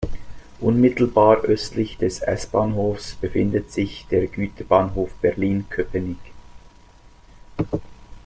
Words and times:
Unmittelbar 0.59 1.41
östlich 1.43 1.97
des 1.97 2.21
S-Bahnhofs 2.23 3.13
befindet 3.13 3.71
sich 3.71 4.07
der 4.09 4.25
Güterbahnhof 4.25 5.11
Berlin-Köpenick. 5.21 6.17